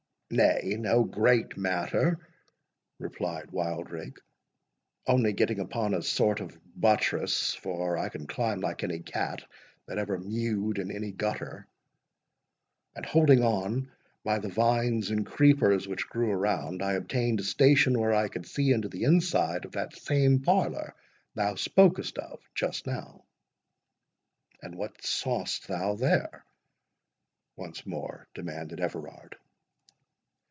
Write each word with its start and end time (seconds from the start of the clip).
"Nay, 0.33 0.77
no 0.79 1.03
great 1.03 1.57
matter," 1.57 2.17
replied 2.99 3.51
Wildrake; 3.51 4.17
"only 5.05 5.33
getting 5.33 5.59
upon 5.59 5.93
a 5.93 6.01
sort 6.01 6.39
of 6.39 6.57
buttress, 6.73 7.53
(for 7.55 7.97
I 7.97 8.07
can 8.07 8.27
climb 8.27 8.61
like 8.61 8.81
any 8.81 8.99
cat 8.99 9.43
that 9.87 9.97
ever 9.97 10.17
mewed 10.17 10.77
in 10.79 10.89
any 10.89 11.11
gutter,) 11.11 11.67
and 12.95 13.05
holding 13.05 13.43
on 13.43 13.91
by 14.23 14.39
the 14.39 14.47
vines 14.47 15.11
and 15.11 15.25
creepers 15.25 15.85
which 15.85 16.07
grew 16.07 16.31
around, 16.31 16.81
I 16.81 16.93
obtained 16.93 17.41
a 17.41 17.43
station 17.43 17.99
where 17.99 18.13
I 18.13 18.29
could 18.29 18.45
see 18.45 18.71
into 18.71 18.87
the 18.87 19.03
inside 19.03 19.65
of 19.65 19.73
that 19.73 19.97
same 19.97 20.39
parlour 20.39 20.95
thou 21.35 21.55
spokest 21.55 22.17
of 22.17 22.39
just 22.55 22.87
now." 22.87 23.25
"And 24.61 24.75
what 24.75 25.01
saw'st 25.03 25.67
thou 25.67 25.95
there?" 25.95 26.45
once 27.57 27.85
more 27.85 28.29
demanded 28.33 28.79
Everard. 28.79 29.35